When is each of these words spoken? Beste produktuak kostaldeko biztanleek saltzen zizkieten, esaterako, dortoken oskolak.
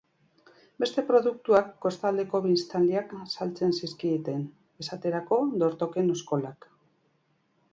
Beste 0.83 1.01
produktuak 1.09 1.67
kostaldeko 1.85 2.41
biztanleek 2.45 3.13
saltzen 3.33 3.75
zizkieten, 3.81 4.41
esaterako, 4.85 5.41
dortoken 5.65 6.11
oskolak. 6.17 6.67